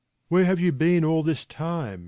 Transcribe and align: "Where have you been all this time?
"Where 0.29 0.45
have 0.45 0.59
you 0.59 0.71
been 0.71 1.05
all 1.05 1.21
this 1.21 1.45
time? 1.45 1.99